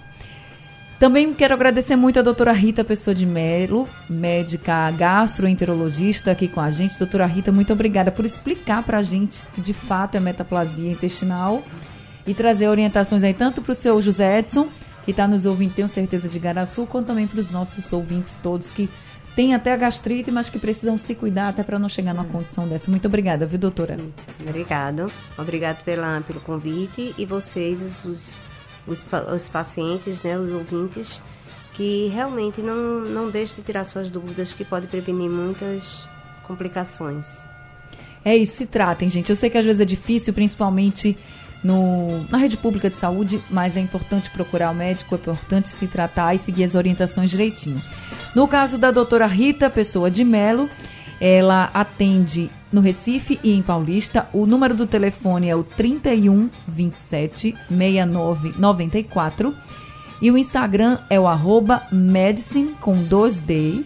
[1.01, 6.69] Também quero agradecer muito a doutora Rita Pessoa de Melo, médica gastroenterologista aqui com a
[6.69, 6.99] gente.
[6.99, 11.63] Doutora Rita, muito obrigada por explicar para a gente que de fato é metaplasia intestinal
[12.27, 14.67] e trazer orientações aí tanto para o seu José Edson,
[15.03, 18.69] que está nos ouvindo, tenho certeza, de Garaçu, quanto também para os nossos ouvintes todos
[18.71, 18.89] que
[19.35, 22.67] têm até a gastrite, mas que precisam se cuidar até para não chegar numa condição
[22.67, 22.89] dessa.
[22.91, 23.97] Muito obrigada, viu, doutora?
[24.47, 25.11] Obrigado.
[25.37, 28.35] Obrigado pela, pelo convite e vocês, os,
[28.85, 31.21] os, os pacientes, né, os ouvintes,
[31.73, 36.05] que realmente não, não deixem de tirar suas dúvidas, que pode prevenir muitas
[36.43, 37.45] complicações.
[38.23, 39.29] É isso, se tratem, gente.
[39.29, 41.17] Eu sei que às vezes é difícil, principalmente
[41.63, 45.87] no, na rede pública de saúde, mas é importante procurar o médico, é importante se
[45.87, 47.81] tratar e seguir as orientações direitinho.
[48.33, 50.69] No caso da doutora Rita Pessoa de Melo,
[51.19, 54.27] ela atende no Recife e em Paulista.
[54.33, 59.55] O número do telefone é o 31 27 69 94
[60.21, 63.83] e o Instagram é o arroba medicine com 2D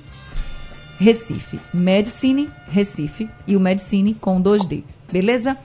[0.98, 1.60] Recife.
[1.74, 4.84] Medicine Recife e o Medicine com 2D.
[5.12, 5.58] Beleza?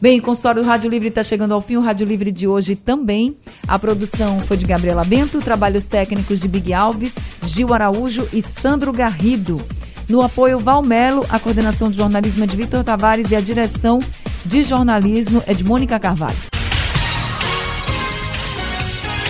[0.00, 1.76] Bem, o consultório do Rádio Livre está chegando ao fim.
[1.76, 3.36] O Rádio Livre de hoje também.
[3.68, 8.92] A produção foi de Gabriela Bento, trabalhos técnicos de Big Alves, Gil Araújo e Sandro
[8.92, 9.60] Garrido.
[10.08, 13.98] No apoio Valmelo, a coordenação de jornalismo é de Vitor Tavares e a direção
[14.44, 16.38] de jornalismo é de Mônica Carvalho.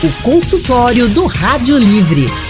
[0.05, 2.49] O consultório do Rádio Livre.